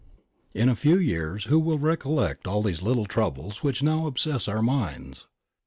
[0.55, 4.63] In a few years who will recollect all these little troubles which now obsess our
[4.63, 5.27] minds